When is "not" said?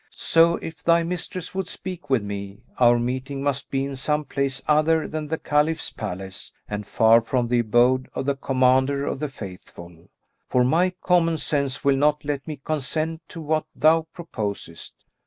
11.97-12.25